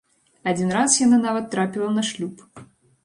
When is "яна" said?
1.05-1.19